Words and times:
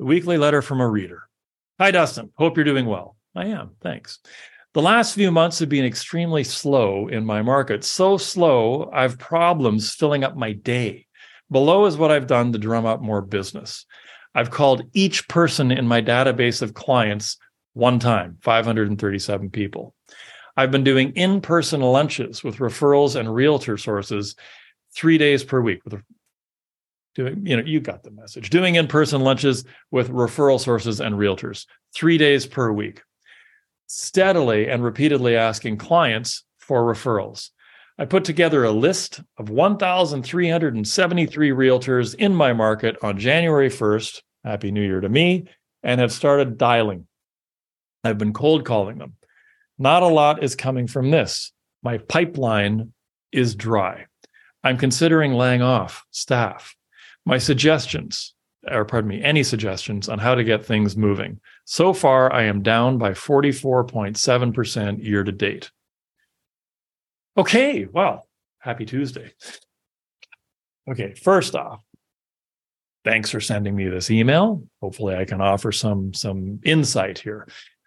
weekly 0.00 0.38
letter 0.38 0.62
from 0.62 0.80
a 0.80 0.88
reader. 0.88 1.22
Hi, 1.78 1.90
Dustin. 1.90 2.30
Hope 2.36 2.56
you're 2.56 2.64
doing 2.64 2.86
well. 2.86 3.16
I 3.34 3.46
am. 3.46 3.70
Thanks. 3.80 4.18
The 4.72 4.82
last 4.82 5.14
few 5.14 5.30
months 5.30 5.58
have 5.58 5.68
been 5.68 5.84
extremely 5.84 6.44
slow 6.44 7.08
in 7.08 7.24
my 7.24 7.42
market. 7.42 7.84
So 7.84 8.16
slow, 8.16 8.90
I've 8.92 9.18
problems 9.18 9.94
filling 9.94 10.22
up 10.22 10.36
my 10.36 10.52
day. 10.52 11.06
Below 11.50 11.86
is 11.86 11.96
what 11.96 12.12
I've 12.12 12.28
done 12.28 12.52
to 12.52 12.58
drum 12.58 12.86
up 12.86 13.00
more 13.00 13.20
business. 13.20 13.84
I've 14.34 14.50
called 14.50 14.84
each 14.92 15.26
person 15.28 15.72
in 15.72 15.88
my 15.88 16.00
database 16.00 16.62
of 16.62 16.74
clients 16.74 17.36
one 17.72 17.98
time, 17.98 18.38
537 18.42 19.50
people. 19.50 19.94
I've 20.56 20.70
been 20.70 20.84
doing 20.84 21.12
in 21.12 21.40
person 21.40 21.80
lunches 21.80 22.44
with 22.44 22.58
referrals 22.58 23.18
and 23.18 23.32
realtor 23.32 23.76
sources 23.76 24.36
three 24.94 25.18
days 25.18 25.42
per 25.42 25.60
week 25.60 25.80
with 25.84 26.02
doing 27.14 27.46
you 27.46 27.56
know 27.56 27.62
you 27.64 27.80
got 27.80 28.02
the 28.02 28.10
message. 28.10 28.50
Doing 28.50 28.74
in-person 28.74 29.20
lunches 29.20 29.64
with 29.90 30.10
referral 30.10 30.60
sources 30.60 31.00
and 31.00 31.14
realtors 31.14 31.66
three 31.94 32.18
days 32.18 32.46
per 32.46 32.72
week. 32.72 33.02
Steadily 33.86 34.68
and 34.68 34.84
repeatedly 34.84 35.36
asking 35.36 35.78
clients 35.78 36.44
for 36.58 36.82
referrals. 36.82 37.50
I 37.98 38.06
put 38.06 38.24
together 38.24 38.64
a 38.64 38.70
list 38.70 39.20
of 39.36 39.50
1373 39.50 41.50
realtors 41.50 42.14
in 42.14 42.34
my 42.34 42.52
market 42.52 42.96
on 43.02 43.18
january 43.18 43.68
1st 43.68 44.22
happy 44.44 44.70
new 44.70 44.82
year 44.82 45.00
to 45.00 45.08
me 45.08 45.46
and 45.82 46.00
have 46.00 46.12
started 46.12 46.58
dialing. 46.58 47.06
I've 48.04 48.18
been 48.18 48.32
cold 48.32 48.64
calling 48.64 48.98
them. 48.98 49.16
Not 49.78 50.02
a 50.02 50.08
lot 50.08 50.42
is 50.42 50.54
coming 50.54 50.86
from 50.86 51.10
this. 51.10 51.52
My 51.82 51.98
pipeline 51.98 52.92
is 53.32 53.54
dry. 53.54 54.06
I'm 54.62 54.76
considering 54.76 55.32
laying 55.32 55.62
off 55.62 56.04
staff 56.10 56.74
my 57.30 57.38
suggestions, 57.38 58.34
or 58.68 58.84
pardon 58.84 59.08
me, 59.08 59.22
any 59.22 59.44
suggestions 59.44 60.08
on 60.08 60.18
how 60.18 60.34
to 60.34 60.42
get 60.42 60.66
things 60.66 60.96
moving. 60.96 61.38
So 61.64 61.92
far, 61.92 62.32
I 62.32 62.42
am 62.42 62.60
down 62.60 62.98
by 62.98 63.12
44.7% 63.12 65.04
year 65.04 65.22
to 65.22 65.30
date. 65.30 65.70
Okay, 67.38 67.84
well, 67.84 68.26
happy 68.58 68.84
Tuesday. 68.84 69.32
Okay, 70.90 71.14
first 71.14 71.54
off, 71.54 71.84
thanks 73.04 73.30
for 73.30 73.40
sending 73.40 73.76
me 73.76 73.88
this 73.88 74.10
email. 74.10 74.64
Hopefully, 74.82 75.14
I 75.14 75.24
can 75.24 75.40
offer 75.40 75.70
some 75.70 76.12
some 76.12 76.58
insight 76.64 77.20
here. 77.20 77.46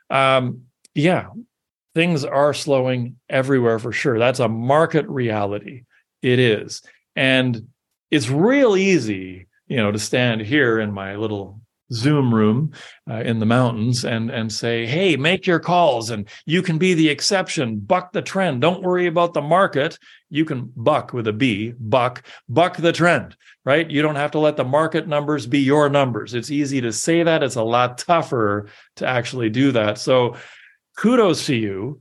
Um, 0.10 0.68
yeah, 0.96 1.28
things 1.96 2.24
are 2.24 2.54
slowing 2.54 3.18
everywhere 3.28 3.78
for 3.78 3.92
sure. 3.92 4.18
That's 4.18 4.40
a 4.40 4.48
market 4.48 5.06
reality. 5.10 5.84
It 6.22 6.40
is, 6.40 6.82
and 7.18 7.68
it's 8.14 8.30
real 8.30 8.78
easy, 8.78 9.48
you 9.68 9.78
know, 9.78 9.92
to 9.92 9.98
stand 9.98 10.42
here 10.42 10.80
in 10.80 10.92
my 10.92 11.16
little 11.16 11.60
Zoom 11.92 12.34
room 12.34 12.72
uh, 13.10 13.22
in 13.22 13.40
the 13.40 13.46
mountains 13.46 14.06
and 14.06 14.30
and 14.30 14.52
say, 14.52 14.86
"Hey, 14.86 15.16
make 15.16 15.48
your 15.48 15.60
calls, 15.60 16.12
and 16.12 16.28
you 16.46 16.62
can 16.62 16.78
be 16.78 16.94
the 16.94 17.10
exception. 17.10 17.80
Buck 17.80 18.14
the 18.14 18.22
trend. 18.22 18.62
Don't 18.62 18.84
worry 18.84 19.08
about 19.08 19.34
the 19.34 19.42
market. 19.42 19.98
You 20.30 20.46
can 20.46 20.72
buck 20.76 21.12
with 21.14 21.28
a 21.28 21.34
B, 21.34 21.74
buck, 21.80 22.26
buck 22.48 22.78
the 22.78 22.92
trend. 22.92 23.36
Right? 23.66 23.90
You 23.90 24.02
don't 24.02 24.16
have 24.16 24.32
to 24.32 24.40
let 24.40 24.58
the 24.58 24.64
market 24.64 25.08
numbers 25.08 25.48
be 25.48 25.60
your 25.60 25.90
numbers. 25.90 26.34
It's 26.34 26.52
easy 26.52 26.82
to 26.82 26.94
say 26.94 27.24
that. 27.24 27.44
It's 27.44 27.56
a 27.56 27.64
lot 27.64 27.98
tougher 27.98 28.70
to 28.98 29.08
actually 29.08 29.50
do 29.50 29.72
that. 29.72 29.98
So, 29.98 30.36
kudos 30.98 31.48
to 31.48 31.56
you 31.56 32.00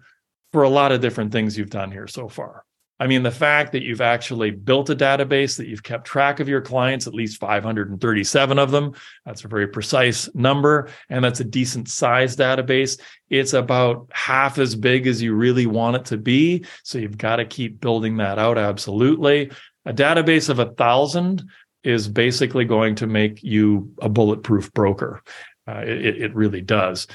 for 0.53 0.63
a 0.63 0.69
lot 0.69 0.93
of 0.93 1.01
different 1.01 1.33
things 1.33 1.57
you've 1.57 1.71
done 1.71 1.91
here 1.91 2.07
so 2.07 2.29
far. 2.29 2.65
I 3.03 3.08
mean, 3.08 3.25
the 3.25 3.33
fact 3.33 3.72
that 3.72 3.83
you've 3.83 4.00
actually 4.00 4.53
built 4.53 4.89
a 4.89 4.95
database, 4.95 5.56
that 5.56 5.67
you've 5.67 5.83
kept 5.83 6.06
track 6.06 6.39
of 6.39 6.48
your 6.48 6.61
clients, 6.61 7.08
at 7.08 7.14
least 7.14 7.41
537 7.41 8.61
of 8.61 8.70
them, 8.70 8.95
that's 9.27 9.42
a 9.42 9.48
very 9.48 9.67
precise 9.67 10.33
number. 10.36 10.89
And 11.08 11.25
that's 11.25 11.41
a 11.41 11.45
decent 11.45 11.89
size 11.89 12.36
database. 12.36 13.00
It's 13.28 13.55
about 13.55 14.08
half 14.12 14.56
as 14.56 14.77
big 14.77 15.08
as 15.08 15.20
you 15.20 15.34
really 15.34 15.67
want 15.67 15.96
it 15.96 16.05
to 16.07 16.17
be. 16.17 16.64
So 16.85 16.98
you've 16.98 17.18
got 17.18 17.36
to 17.36 17.45
keep 17.45 17.80
building 17.80 18.18
that 18.18 18.39
out. 18.39 18.57
Absolutely. 18.57 19.51
A 19.85 19.92
database 19.92 20.48
of 20.48 20.61
a 20.61 20.70
thousand 20.70 21.42
is 21.83 22.07
basically 22.07 22.67
going 22.67 22.95
to 22.95 23.08
make 23.08 23.42
you 23.42 23.92
a 24.01 24.08
bulletproof 24.08 24.73
broker. 24.74 25.24
Uh, 25.67 25.83
it, 25.85 26.23
it 26.23 26.35
really 26.36 26.61
does. 26.61 27.08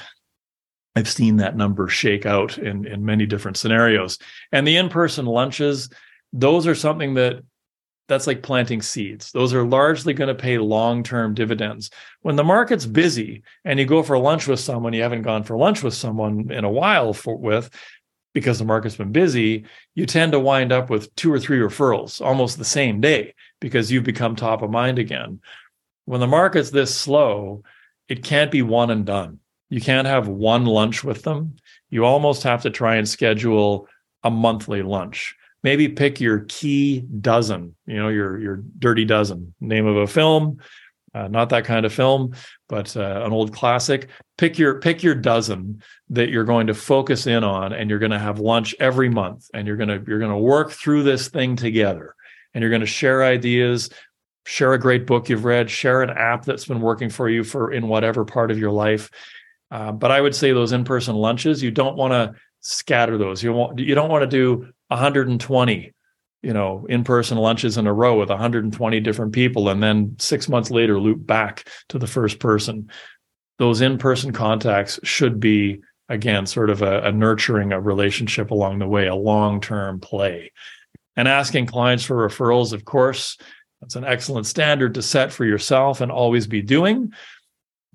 I've 0.98 1.08
seen 1.08 1.36
that 1.36 1.56
number 1.56 1.88
shake 1.88 2.26
out 2.26 2.58
in, 2.58 2.84
in 2.84 3.04
many 3.04 3.24
different 3.24 3.56
scenarios. 3.56 4.18
And 4.50 4.66
the 4.66 4.76
in-person 4.76 5.26
lunches, 5.26 5.88
those 6.32 6.66
are 6.66 6.74
something 6.74 7.14
that 7.14 7.44
that's 8.08 8.26
like 8.26 8.42
planting 8.42 8.82
seeds. 8.82 9.30
Those 9.30 9.54
are 9.54 9.64
largely 9.64 10.12
going 10.12 10.28
to 10.28 10.34
pay 10.34 10.58
long-term 10.58 11.34
dividends. 11.34 11.90
When 12.22 12.34
the 12.34 12.42
market's 12.42 12.86
busy 12.86 13.42
and 13.64 13.78
you 13.78 13.84
go 13.84 14.02
for 14.02 14.18
lunch 14.18 14.48
with 14.48 14.58
someone 14.58 14.92
you 14.92 15.02
haven't 15.02 15.22
gone 15.22 15.44
for 15.44 15.56
lunch 15.56 15.84
with 15.84 15.94
someone 15.94 16.50
in 16.50 16.64
a 16.64 16.70
while 16.70 17.12
for, 17.12 17.36
with 17.36 17.70
because 18.34 18.58
the 18.58 18.64
market's 18.64 18.96
been 18.96 19.12
busy, 19.12 19.66
you 19.94 20.04
tend 20.04 20.32
to 20.32 20.40
wind 20.40 20.72
up 20.72 20.90
with 20.90 21.14
two 21.14 21.32
or 21.32 21.38
three 21.38 21.58
referrals 21.58 22.20
almost 22.20 22.58
the 22.58 22.64
same 22.64 23.00
day 23.00 23.34
because 23.60 23.92
you've 23.92 24.04
become 24.04 24.34
top 24.34 24.62
of 24.62 24.70
mind 24.70 24.98
again. 24.98 25.40
When 26.06 26.20
the 26.20 26.26
market's 26.26 26.70
this 26.70 26.92
slow, 26.92 27.62
it 28.08 28.24
can't 28.24 28.50
be 28.50 28.62
one 28.62 28.90
and 28.90 29.06
done 29.06 29.38
you 29.70 29.80
can't 29.80 30.06
have 30.06 30.28
one 30.28 30.64
lunch 30.64 31.04
with 31.04 31.22
them. 31.22 31.56
You 31.90 32.04
almost 32.04 32.42
have 32.42 32.62
to 32.62 32.70
try 32.70 32.96
and 32.96 33.08
schedule 33.08 33.88
a 34.22 34.30
monthly 34.30 34.82
lunch. 34.82 35.34
Maybe 35.62 35.88
pick 35.88 36.20
your 36.20 36.40
key 36.48 37.00
dozen, 37.00 37.74
you 37.86 37.96
know, 37.96 38.08
your 38.08 38.38
your 38.38 38.62
dirty 38.78 39.04
dozen, 39.04 39.54
name 39.60 39.86
of 39.86 39.96
a 39.96 40.06
film, 40.06 40.60
uh, 41.14 41.26
not 41.28 41.48
that 41.48 41.64
kind 41.64 41.86
of 41.86 41.92
film, 41.92 42.34
but 42.68 42.96
uh, 42.96 43.22
an 43.24 43.32
old 43.32 43.52
classic. 43.52 44.08
Pick 44.36 44.58
your 44.58 44.80
pick 44.80 45.02
your 45.02 45.14
dozen 45.14 45.82
that 46.10 46.28
you're 46.28 46.44
going 46.44 46.66
to 46.68 46.74
focus 46.74 47.26
in 47.26 47.42
on, 47.44 47.72
and 47.72 47.90
you're 47.90 47.98
going 47.98 48.12
to 48.12 48.18
have 48.18 48.38
lunch 48.38 48.74
every 48.78 49.08
month, 49.08 49.48
and 49.54 49.66
you're 49.66 49.76
gonna 49.76 50.02
you're 50.06 50.20
gonna 50.20 50.38
work 50.38 50.70
through 50.70 51.02
this 51.02 51.28
thing 51.28 51.56
together, 51.56 52.14
and 52.54 52.62
you're 52.62 52.70
going 52.70 52.80
to 52.80 52.86
share 52.86 53.24
ideas, 53.24 53.90
share 54.46 54.74
a 54.74 54.78
great 54.78 55.06
book 55.06 55.28
you've 55.28 55.44
read, 55.44 55.70
share 55.70 56.02
an 56.02 56.10
app 56.10 56.44
that's 56.44 56.66
been 56.66 56.80
working 56.80 57.10
for 57.10 57.28
you 57.28 57.42
for 57.42 57.72
in 57.72 57.88
whatever 57.88 58.24
part 58.24 58.50
of 58.50 58.58
your 58.58 58.70
life, 58.70 59.10
uh, 59.70 59.92
but 59.92 60.10
I 60.10 60.20
would 60.20 60.34
say 60.34 60.52
those 60.52 60.72
in-person 60.72 61.14
lunches, 61.14 61.62
you 61.62 61.70
don't 61.70 61.96
want 61.96 62.12
to 62.12 62.40
scatter 62.60 63.18
those. 63.18 63.42
You 63.42 63.52
want 63.52 63.78
you 63.78 63.94
don't 63.94 64.10
want 64.10 64.22
to 64.22 64.26
do 64.26 64.68
120, 64.88 65.92
you 66.42 66.52
know, 66.52 66.86
in-person 66.88 67.38
lunches 67.38 67.76
in 67.76 67.86
a 67.86 67.92
row 67.92 68.18
with 68.18 68.30
120 68.30 69.00
different 69.00 69.32
people, 69.32 69.68
and 69.68 69.82
then 69.82 70.16
six 70.18 70.48
months 70.48 70.70
later 70.70 70.98
loop 70.98 71.26
back 71.26 71.68
to 71.90 71.98
the 71.98 72.06
first 72.06 72.38
person. 72.38 72.90
Those 73.58 73.80
in-person 73.80 74.32
contacts 74.32 75.00
should 75.02 75.40
be 75.40 75.80
again 76.08 76.46
sort 76.46 76.70
of 76.70 76.80
a, 76.80 77.02
a 77.02 77.12
nurturing 77.12 77.72
a 77.72 77.80
relationship 77.80 78.50
along 78.50 78.78
the 78.78 78.88
way, 78.88 79.06
a 79.06 79.14
long-term 79.14 80.00
play. 80.00 80.52
And 81.16 81.26
asking 81.26 81.66
clients 81.66 82.04
for 82.04 82.28
referrals, 82.28 82.72
of 82.72 82.84
course, 82.84 83.36
that's 83.80 83.96
an 83.96 84.04
excellent 84.04 84.46
standard 84.46 84.94
to 84.94 85.02
set 85.02 85.32
for 85.32 85.44
yourself 85.44 86.00
and 86.00 86.10
always 86.10 86.46
be 86.46 86.62
doing 86.62 87.12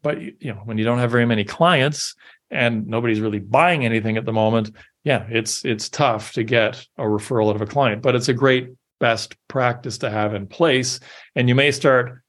but 0.04 0.22
you 0.22 0.54
know 0.54 0.62
when 0.66 0.78
you 0.78 0.86
don't 0.86 1.00
have 1.00 1.12
very 1.12 1.26
many 1.26 1.44
clients 1.44 2.16
and 2.52 2.86
nobody's 2.86 3.20
really 3.20 3.40
buying 3.40 3.84
anything 3.84 4.16
at 4.18 4.26
the 4.26 4.34
moment 4.34 4.70
yeah 5.04 5.26
it's 5.30 5.66
it's 5.66 5.90
tough 5.90 6.34
to 6.34 6.44
get 6.44 6.86
a 6.98 7.04
referral 7.04 7.50
out 7.50 7.56
of 7.56 7.62
a 7.62 7.66
client 7.66 8.04
but 8.04 8.14
it's 8.14 8.30
a 8.30 8.34
great 8.34 8.70
best 9.04 9.36
practice 9.50 9.98
to 9.98 10.10
have 10.10 10.34
in 10.34 10.48
place. 10.48 11.02
And 11.36 11.50
you 11.50 11.56
may 11.56 11.72
start 11.72 12.22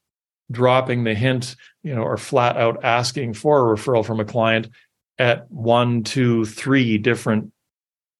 dropping 0.51 1.05
the 1.05 1.15
hint 1.15 1.55
you 1.83 1.95
know 1.95 2.03
or 2.03 2.17
flat 2.17 2.57
out 2.57 2.83
asking 2.83 3.33
for 3.33 3.73
a 3.73 3.77
referral 3.77 4.05
from 4.05 4.19
a 4.19 4.25
client 4.25 4.67
at 5.17 5.49
one 5.49 6.03
two 6.03 6.43
three 6.43 6.97
different 6.97 7.53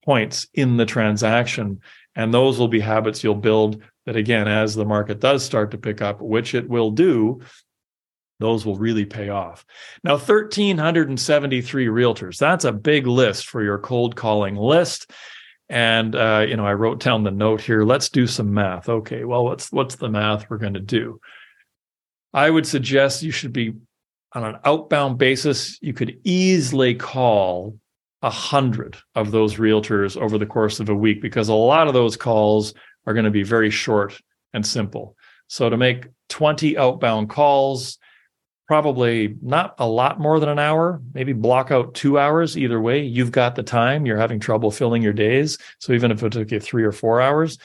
points 0.05 0.47
in 0.53 0.77
the 0.77 0.85
transaction. 0.85 1.81
And 2.15 2.33
those 2.33 2.57
will 2.57 2.69
be 2.69 2.79
habits 2.79 3.25
you'll 3.25 3.35
build 3.35 3.83
that 4.05 4.15
again 4.15 4.47
as 4.47 4.73
the 4.73 4.85
market 4.85 5.19
does 5.19 5.43
start 5.43 5.71
to 5.71 5.77
pick 5.77 6.01
up 6.01 6.21
which 6.21 6.55
it 6.55 6.69
will 6.69 6.91
do 6.91 7.41
those 8.39 8.65
will 8.65 8.75
really 8.75 9.05
pay 9.05 9.29
off. 9.29 9.65
Now, 10.03 10.13
1,373 10.13 11.87
realtors, 11.87 12.37
that's 12.37 12.65
a 12.65 12.71
big 12.71 13.07
list 13.07 13.47
for 13.47 13.63
your 13.63 13.79
cold 13.79 14.15
calling 14.15 14.55
list. 14.55 15.11
And 15.69 16.15
uh, 16.15 16.45
you 16.47 16.57
know, 16.57 16.65
I 16.65 16.73
wrote 16.73 16.99
down 16.99 17.23
the 17.23 17.31
note 17.31 17.61
here. 17.61 17.83
Let's 17.83 18.09
do 18.09 18.27
some 18.27 18.53
math. 18.53 18.87
Okay, 18.87 19.23
well, 19.23 19.43
what's 19.45 19.71
what's 19.71 19.95
the 19.95 20.09
math 20.09 20.49
we're 20.49 20.59
going 20.59 20.75
to 20.75 20.79
do? 20.79 21.19
I 22.33 22.49
would 22.49 22.67
suggest 22.67 23.23
you 23.23 23.31
should 23.31 23.53
be 23.53 23.73
on 24.33 24.43
an 24.43 24.57
outbound 24.63 25.17
basis. 25.17 25.79
You 25.81 25.93
could 25.93 26.19
easily 26.23 26.93
call 26.93 27.79
a 28.21 28.29
hundred 28.29 28.97
of 29.15 29.31
those 29.31 29.55
realtors 29.55 30.17
over 30.17 30.37
the 30.37 30.45
course 30.45 30.79
of 30.79 30.89
a 30.89 30.95
week 30.95 31.21
because 31.21 31.49
a 31.49 31.53
lot 31.53 31.87
of 31.87 31.93
those 31.93 32.17
calls 32.17 32.73
are 33.07 33.13
going 33.13 33.25
to 33.25 33.31
be 33.31 33.43
very 33.43 33.69
short 33.69 34.19
and 34.53 34.65
simple. 34.65 35.15
So 35.47 35.69
to 35.69 35.77
make 35.77 36.07
20 36.29 36.77
outbound 36.77 37.29
calls, 37.29 37.97
probably 38.67 39.37
not 39.41 39.75
a 39.77 39.87
lot 39.87 40.19
more 40.19 40.39
than 40.39 40.49
an 40.49 40.59
hour, 40.59 41.01
maybe 41.13 41.33
block 41.33 41.71
out 41.71 41.93
two 41.93 42.17
hours. 42.17 42.57
Either 42.57 42.81
way, 42.81 43.03
you've 43.03 43.31
got 43.31 43.55
the 43.55 43.63
time. 43.63 44.05
You're 44.05 44.17
having 44.17 44.39
trouble 44.39 44.71
filling 44.71 45.03
your 45.03 45.13
days. 45.13 45.57
So 45.79 45.93
even 45.93 46.11
if 46.11 46.23
it 46.23 46.31
took 46.31 46.51
you 46.51 46.59
three 46.59 46.83
or 46.83 46.91
four 46.91 47.21
hours, 47.21 47.59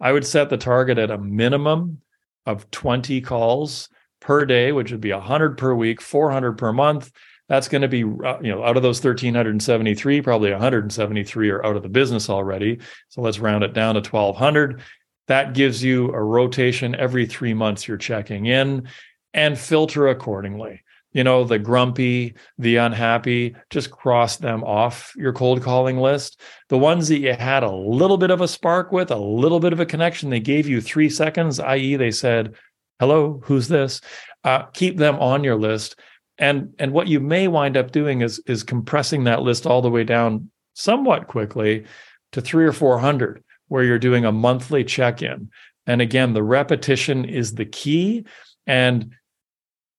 I 0.00 0.12
would 0.12 0.26
set 0.26 0.50
the 0.50 0.56
target 0.56 0.98
at 0.98 1.10
a 1.10 1.18
minimum 1.18 2.00
of 2.46 2.70
20 2.70 3.20
calls 3.22 3.88
per 4.20 4.44
day, 4.44 4.70
which 4.70 4.92
would 4.92 5.00
be 5.00 5.12
100 5.12 5.58
per 5.58 5.74
week, 5.74 6.00
400 6.00 6.52
per 6.52 6.72
month. 6.72 7.10
That's 7.48 7.68
going 7.68 7.82
to 7.82 7.88
be, 7.88 8.04
uh, 8.04 8.38
you 8.40 8.52
know, 8.52 8.64
out 8.64 8.76
of 8.76 8.82
those 8.82 9.04
1,373, 9.04 10.22
probably 10.22 10.50
173 10.50 11.50
are 11.50 11.66
out 11.66 11.76
of 11.76 11.82
the 11.82 11.88
business 11.88 12.30
already. 12.30 12.78
So 13.08 13.20
let's 13.20 13.38
round 13.38 13.64
it 13.64 13.74
down 13.74 13.94
to 13.96 14.00
1,200. 14.00 14.82
That 15.26 15.52
gives 15.52 15.82
you 15.82 16.10
a 16.12 16.22
rotation 16.22 16.94
every 16.94 17.26
three 17.26 17.54
months 17.54 17.88
you're 17.88 17.96
checking 17.96 18.46
in 18.46 18.88
and 19.34 19.58
filter 19.58 20.08
accordingly. 20.08 20.82
You 21.12 21.22
know, 21.22 21.44
the 21.44 21.60
grumpy, 21.60 22.34
the 22.58 22.76
unhappy, 22.76 23.54
just 23.70 23.90
cross 23.90 24.36
them 24.36 24.64
off 24.64 25.12
your 25.16 25.32
cold 25.32 25.62
calling 25.62 25.98
list. 25.98 26.40
The 26.70 26.78
ones 26.78 27.06
that 27.08 27.18
you 27.18 27.34
had 27.34 27.62
a 27.62 27.70
little 27.70 28.16
bit 28.16 28.30
of 28.30 28.40
a 28.40 28.48
spark 28.48 28.90
with, 28.90 29.10
a 29.12 29.16
little 29.16 29.60
bit 29.60 29.72
of 29.72 29.78
a 29.78 29.86
connection, 29.86 30.30
they 30.30 30.40
gave 30.40 30.66
you 30.66 30.80
three 30.80 31.08
seconds, 31.08 31.60
i.e., 31.60 31.96
they 31.96 32.10
said, 32.10 32.54
Hello, 32.98 33.40
who's 33.44 33.68
this? 33.68 34.00
Uh, 34.42 34.64
keep 34.72 34.96
them 34.96 35.16
on 35.16 35.44
your 35.44 35.56
list 35.56 35.96
and 36.38 36.74
and 36.78 36.92
what 36.92 37.06
you 37.06 37.20
may 37.20 37.48
wind 37.48 37.76
up 37.76 37.92
doing 37.92 38.20
is 38.20 38.40
is 38.46 38.62
compressing 38.62 39.24
that 39.24 39.42
list 39.42 39.66
all 39.66 39.82
the 39.82 39.90
way 39.90 40.04
down 40.04 40.50
somewhat 40.74 41.28
quickly 41.28 41.84
to 42.32 42.40
3 42.40 42.64
or 42.64 42.72
400 42.72 43.42
where 43.68 43.84
you're 43.84 43.98
doing 43.98 44.24
a 44.24 44.32
monthly 44.32 44.84
check-in 44.84 45.50
and 45.86 46.00
again 46.00 46.32
the 46.32 46.42
repetition 46.42 47.24
is 47.24 47.54
the 47.54 47.64
key 47.64 48.24
and 48.66 49.12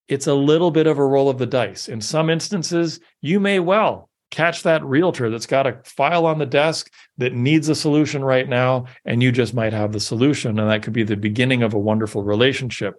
it's 0.08 0.28
a 0.28 0.34
little 0.34 0.72
bit 0.72 0.88
of 0.88 0.98
a 0.98 1.06
roll 1.06 1.30
of 1.30 1.38
the 1.38 1.46
dice 1.46 1.88
in 1.88 2.02
some 2.02 2.30
instances 2.30 3.00
you 3.22 3.40
may 3.40 3.60
well 3.60 4.10
catch 4.32 4.64
that 4.64 4.84
realtor 4.84 5.30
that's 5.30 5.46
got 5.46 5.68
a 5.68 5.80
file 5.86 6.26
on 6.26 6.40
the 6.40 6.46
desk 6.46 6.92
that 7.18 7.34
needs 7.34 7.70
a 7.70 7.76
solution 7.76 8.24
right 8.24 8.50
now 8.50 8.86
and 9.06 9.24
you 9.24 9.32
just 9.32 9.54
might 9.54 9.72
have 9.72 9.92
the 9.92 10.00
solution 10.00 10.60
and 10.60 10.70
that 10.70 10.84
could 10.84 10.94
be 10.94 11.04
the 11.04 11.16
beginning 11.16 11.64
of 11.64 11.74
a 11.74 11.80
wonderful 11.80 12.24
relationship 12.24 12.96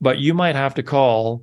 but 0.00 0.18
you 0.18 0.34
might 0.34 0.54
have 0.54 0.74
to 0.74 0.82
call 0.82 1.42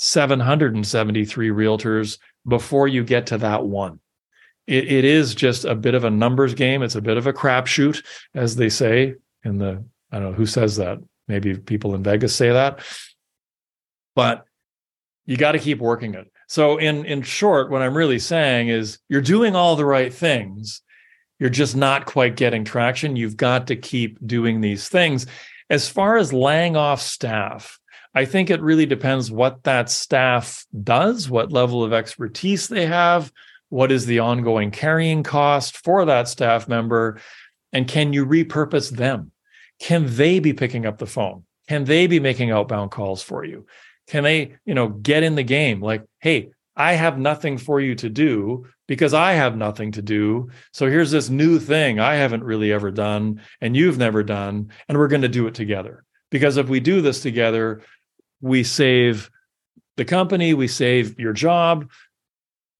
773 0.00 1.50
realtors 1.50 2.18
before 2.48 2.88
you 2.88 3.04
get 3.04 3.26
to 3.26 3.38
that 3.38 3.64
one. 3.64 4.00
It, 4.66 4.90
it 4.90 5.04
is 5.04 5.34
just 5.34 5.64
a 5.64 5.74
bit 5.74 5.94
of 5.94 6.04
a 6.04 6.10
numbers 6.10 6.54
game. 6.54 6.82
It's 6.82 6.94
a 6.94 7.02
bit 7.02 7.18
of 7.18 7.26
a 7.26 7.32
crapshoot, 7.32 8.04
as 8.34 8.56
they 8.56 8.70
say 8.70 9.14
in 9.44 9.58
the, 9.58 9.84
I 10.10 10.18
don't 10.18 10.30
know 10.30 10.36
who 10.36 10.46
says 10.46 10.76
that. 10.76 10.98
Maybe 11.28 11.56
people 11.56 11.94
in 11.94 12.02
Vegas 12.02 12.34
say 12.34 12.50
that. 12.50 12.80
But 14.14 14.44
you 15.26 15.36
got 15.36 15.52
to 15.52 15.58
keep 15.58 15.78
working 15.78 16.14
it. 16.14 16.30
So 16.48 16.78
in 16.78 17.04
in 17.04 17.22
short, 17.22 17.70
what 17.70 17.82
I'm 17.82 17.96
really 17.96 18.18
saying 18.18 18.68
is 18.68 18.98
you're 19.08 19.20
doing 19.20 19.54
all 19.54 19.76
the 19.76 19.84
right 19.84 20.12
things. 20.12 20.82
You're 21.38 21.50
just 21.50 21.76
not 21.76 22.06
quite 22.06 22.36
getting 22.36 22.64
traction. 22.64 23.16
You've 23.16 23.36
got 23.36 23.68
to 23.68 23.76
keep 23.76 24.18
doing 24.26 24.60
these 24.60 24.88
things. 24.88 25.26
As 25.70 25.88
far 25.88 26.16
as 26.16 26.32
laying 26.32 26.76
off 26.76 27.00
staff, 27.00 27.78
I 28.14 28.24
think 28.24 28.50
it 28.50 28.60
really 28.60 28.86
depends 28.86 29.30
what 29.30 29.62
that 29.62 29.88
staff 29.88 30.66
does, 30.82 31.30
what 31.30 31.52
level 31.52 31.84
of 31.84 31.92
expertise 31.92 32.66
they 32.66 32.86
have, 32.86 33.32
what 33.68 33.92
is 33.92 34.06
the 34.06 34.18
ongoing 34.18 34.72
carrying 34.72 35.22
cost 35.22 35.78
for 35.78 36.04
that 36.04 36.26
staff 36.26 36.68
member, 36.68 37.20
and 37.72 37.86
can 37.86 38.12
you 38.12 38.26
repurpose 38.26 38.90
them? 38.90 39.30
Can 39.78 40.14
they 40.16 40.40
be 40.40 40.52
picking 40.52 40.86
up 40.86 40.98
the 40.98 41.06
phone? 41.06 41.44
Can 41.68 41.84
they 41.84 42.08
be 42.08 42.18
making 42.18 42.50
outbound 42.50 42.90
calls 42.90 43.22
for 43.22 43.44
you? 43.44 43.66
Can 44.10 44.24
they, 44.24 44.56
you 44.64 44.74
know, 44.74 44.88
get 44.88 45.22
in 45.22 45.36
the 45.36 45.44
game 45.44 45.80
like, 45.80 46.04
hey, 46.18 46.50
I 46.74 46.94
have 46.94 47.16
nothing 47.16 47.58
for 47.58 47.80
you 47.80 47.94
to 47.94 48.08
do 48.08 48.66
because 48.88 49.14
I 49.14 49.34
have 49.34 49.56
nothing 49.56 49.92
to 49.92 50.02
do. 50.02 50.50
So 50.72 50.86
here's 50.88 51.12
this 51.12 51.30
new 51.30 51.60
thing 51.60 52.00
I 52.00 52.16
haven't 52.16 52.42
really 52.42 52.72
ever 52.72 52.90
done 52.90 53.40
and 53.60 53.76
you've 53.76 53.98
never 53.98 54.24
done, 54.24 54.72
and 54.88 54.98
we're 54.98 55.06
going 55.06 55.22
to 55.22 55.28
do 55.28 55.46
it 55.46 55.54
together. 55.54 56.02
Because 56.28 56.56
if 56.56 56.68
we 56.68 56.80
do 56.80 57.00
this 57.00 57.22
together, 57.22 57.82
we 58.40 58.64
save 58.64 59.30
the 59.96 60.04
company, 60.04 60.54
we 60.54 60.66
save 60.66 61.16
your 61.20 61.32
job. 61.32 61.88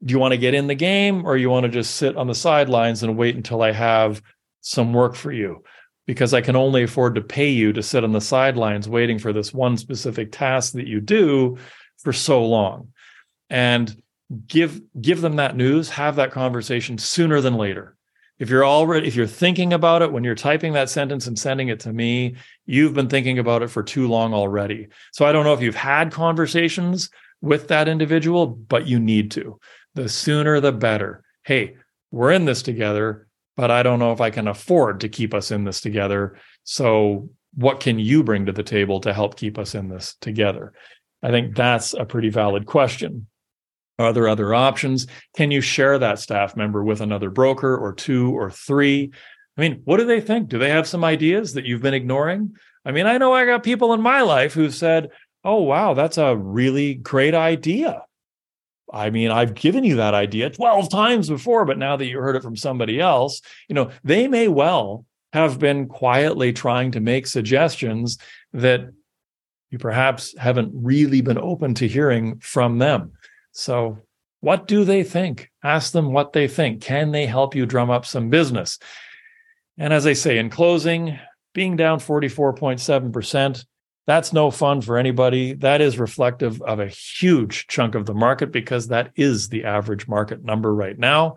Do 0.05 0.12
you 0.12 0.19
want 0.19 0.32
to 0.32 0.38
get 0.38 0.55
in 0.55 0.67
the 0.67 0.75
game 0.75 1.25
or 1.25 1.37
you 1.37 1.49
want 1.49 1.62
to 1.62 1.71
just 1.71 1.94
sit 1.94 2.17
on 2.17 2.27
the 2.27 2.35
sidelines 2.35 3.05
and 3.05 3.17
wait 3.17 3.37
until 3.37 3.62
I 3.62 3.71
have 3.71 4.21
some 4.62 4.93
work 4.93 5.15
for 5.15 5.31
you? 5.31 5.62
Because 6.10 6.34
I 6.34 6.40
can 6.40 6.56
only 6.56 6.82
afford 6.82 7.14
to 7.14 7.20
pay 7.20 7.50
you 7.50 7.72
to 7.72 7.84
sit 7.84 8.02
on 8.02 8.10
the 8.10 8.20
sidelines 8.20 8.88
waiting 8.88 9.20
for 9.20 9.32
this 9.32 9.54
one 9.54 9.76
specific 9.76 10.32
task 10.32 10.72
that 10.72 10.88
you 10.88 11.00
do 11.00 11.56
for 11.98 12.12
so 12.12 12.44
long. 12.44 12.88
And 13.48 14.02
give 14.48 14.80
give 15.00 15.20
them 15.20 15.36
that 15.36 15.56
news, 15.56 15.88
have 15.90 16.16
that 16.16 16.32
conversation 16.32 16.98
sooner 16.98 17.40
than 17.40 17.54
later. 17.54 17.96
If 18.40 18.50
you're 18.50 18.66
already 18.66 19.06
if 19.06 19.14
you're 19.14 19.28
thinking 19.28 19.72
about 19.72 20.02
it 20.02 20.10
when 20.10 20.24
you're 20.24 20.34
typing 20.34 20.72
that 20.72 20.90
sentence 20.90 21.28
and 21.28 21.38
sending 21.38 21.68
it 21.68 21.78
to 21.80 21.92
me 21.92 22.34
you've 22.66 22.94
been 22.94 23.08
thinking 23.08 23.38
about 23.38 23.62
it 23.62 23.68
for 23.68 23.84
too 23.84 24.08
long 24.08 24.34
already. 24.34 24.88
So 25.12 25.24
i 25.24 25.30
don't 25.30 25.44
know 25.44 25.54
if 25.54 25.62
you've 25.62 25.76
had 25.76 26.10
conversations 26.10 27.08
with 27.40 27.68
that 27.68 27.86
individual 27.86 28.48
but 28.48 28.88
you 28.88 28.98
need 28.98 29.30
to. 29.30 29.60
The 29.94 30.08
sooner 30.08 30.58
the 30.58 30.72
better. 30.72 31.22
Hey 31.44 31.76
we're 32.10 32.32
in 32.32 32.46
this 32.46 32.62
together 32.62 33.28
but 33.60 33.70
i 33.70 33.82
don't 33.82 33.98
know 33.98 34.12
if 34.12 34.20
i 34.20 34.30
can 34.30 34.48
afford 34.48 35.00
to 35.00 35.08
keep 35.08 35.34
us 35.34 35.50
in 35.50 35.64
this 35.64 35.80
together 35.80 36.36
so 36.64 37.28
what 37.54 37.80
can 37.80 37.98
you 37.98 38.22
bring 38.22 38.46
to 38.46 38.52
the 38.52 38.62
table 38.62 39.00
to 39.00 39.12
help 39.12 39.36
keep 39.36 39.58
us 39.58 39.74
in 39.74 39.88
this 39.88 40.16
together 40.20 40.72
i 41.22 41.30
think 41.30 41.54
that's 41.54 41.92
a 41.94 42.04
pretty 42.04 42.30
valid 42.30 42.66
question 42.66 43.26
are 44.00 44.14
there 44.14 44.28
other 44.28 44.54
options? 44.54 45.06
Can 45.36 45.50
you 45.50 45.60
share 45.60 45.98
that 45.98 46.18
staff 46.18 46.56
member 46.56 46.82
with 46.82 47.02
another 47.02 47.28
broker 47.28 47.76
or 47.76 47.92
two 47.92 48.32
or 48.32 48.50
three? 48.50 49.10
I 49.56 49.60
mean, 49.60 49.82
what 49.84 49.98
do 49.98 50.06
they 50.06 50.22
think? 50.22 50.48
Do 50.48 50.58
they 50.58 50.70
have 50.70 50.88
some 50.88 51.04
ideas 51.04 51.52
that 51.52 51.66
you've 51.66 51.82
been 51.82 51.92
ignoring? 51.92 52.56
I 52.86 52.92
mean, 52.92 53.06
I 53.06 53.18
know 53.18 53.34
I 53.34 53.44
got 53.44 53.62
people 53.62 53.92
in 53.92 54.00
my 54.00 54.22
life 54.22 54.54
who've 54.54 54.74
said, 54.74 55.10
Oh, 55.44 55.62
wow, 55.62 55.92
that's 55.92 56.16
a 56.16 56.34
really 56.34 56.94
great 56.94 57.34
idea. 57.34 58.02
I 58.92 59.10
mean, 59.10 59.31
I've 59.31 59.54
given 59.54 59.84
you 59.84 59.96
that 59.96 60.14
idea 60.14 60.50
12 60.50 60.90
times 60.90 61.28
before, 61.28 61.64
but 61.64 61.78
now 61.78 61.96
that 61.96 62.06
you 62.06 62.19
heard 62.19 62.37
it 62.37 62.42
from 62.42 62.56
somebody 62.56 63.00
else, 63.00 63.40
you 63.69 63.75
know, 63.75 63.90
they 64.02 64.26
may 64.28 64.48
well 64.48 65.06
have 65.32 65.58
been 65.58 65.87
quietly 65.87 66.52
trying 66.52 66.90
to 66.92 67.00
make 67.00 67.26
suggestions 67.26 68.19
that 68.52 68.90
you 69.70 69.78
perhaps 69.78 70.37
haven't 70.37 70.72
really 70.75 71.20
been 71.20 71.38
open 71.38 71.75
to 71.75 71.87
hearing 71.87 72.40
from 72.40 72.78
them. 72.78 73.12
So, 73.52 73.98
what 74.40 74.66
do 74.66 74.84
they 74.84 75.04
think? 75.04 75.50
Ask 75.62 75.93
them 75.93 76.12
what 76.12 76.32
they 76.32 76.48
think. 76.48 76.82
Can 76.82 77.12
they 77.12 77.26
help 77.26 77.54
you 77.54 77.66
drum 77.66 77.90
up 77.90 78.06
some 78.06 78.31
business? 78.31 78.78
And 79.78 79.93
as 79.93 80.06
I 80.06 80.14
say 80.14 80.38
in 80.38 80.50
closing, 80.50 81.19
being 81.52 81.76
down 81.76 82.00
44.7%, 82.00 83.64
that's 84.10 84.32
no 84.32 84.50
fun 84.50 84.80
for 84.80 84.98
anybody. 84.98 85.54
That 85.54 85.80
is 85.80 85.98
reflective 85.98 86.60
of 86.62 86.80
a 86.80 86.88
huge 86.88 87.66
chunk 87.68 87.94
of 87.94 88.06
the 88.06 88.14
market 88.14 88.50
because 88.50 88.88
that 88.88 89.12
is 89.14 89.48
the 89.48 89.64
average 89.64 90.08
market 90.08 90.44
number 90.44 90.74
right 90.74 90.98
now. 90.98 91.36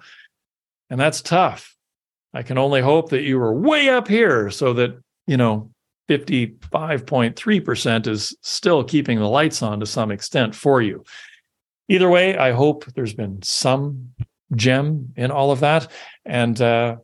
And 0.90 1.00
that's 1.00 1.22
tough. 1.22 1.76
I 2.34 2.42
can 2.42 2.58
only 2.58 2.82
hope 2.82 3.10
that 3.10 3.22
you 3.22 3.38
were 3.40 3.54
way 3.54 3.90
up 3.90 4.08
here 4.08 4.50
so 4.50 4.74
that, 4.74 5.00
you 5.28 5.38
know, 5.38 5.70
55.3% 6.10 8.08
is 8.08 8.36
still 8.42 8.84
keeping 8.84 9.20
the 9.20 9.30
lights 9.30 9.62
on 9.62 9.80
to 9.80 9.86
some 9.86 10.12
extent 10.12 10.56
for 10.56 10.82
you 10.82 11.06
either 11.88 12.10
way, 12.10 12.38
I 12.38 12.52
hope 12.52 12.86
there's 12.94 13.14
been 13.14 13.42
some 13.42 14.14
gem 14.56 15.14
in 15.16 15.32
all 15.32 15.52
of 15.52 15.62
that. 15.62 15.90
And 16.26 16.60
uh, 16.62 16.98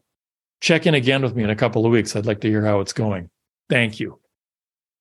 check 0.61 0.85
in 0.85 0.93
again 0.93 1.21
with 1.21 1.35
me 1.35 1.43
in 1.43 1.49
a 1.49 1.55
couple 1.55 1.85
of 1.85 1.91
weeks. 1.91 2.15
I'd 2.15 2.25
like 2.25 2.41
to 2.41 2.49
hear 2.49 2.65
how 2.65 2.79
it's 2.79 2.93
going. 2.93 3.29
Thank 3.69 3.99
you. 3.99 4.19